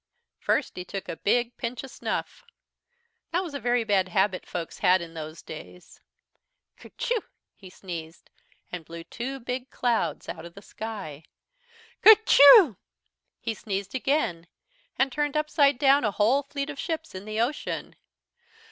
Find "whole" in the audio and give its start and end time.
16.09-16.41